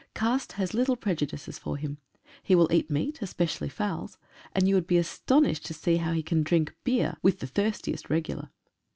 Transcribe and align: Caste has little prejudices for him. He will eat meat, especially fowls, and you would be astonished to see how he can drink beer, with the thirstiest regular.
Caste 0.15 0.53
has 0.53 0.73
little 0.73 0.95
prejudices 0.95 1.59
for 1.59 1.77
him. 1.77 1.99
He 2.41 2.55
will 2.55 2.73
eat 2.73 2.89
meat, 2.89 3.21
especially 3.21 3.69
fowls, 3.69 4.17
and 4.55 4.67
you 4.67 4.73
would 4.73 4.87
be 4.87 4.97
astonished 4.97 5.63
to 5.67 5.75
see 5.75 5.97
how 5.97 6.11
he 6.13 6.23
can 6.23 6.41
drink 6.41 6.73
beer, 6.83 7.17
with 7.21 7.37
the 7.39 7.45
thirstiest 7.45 8.09
regular. 8.09 8.49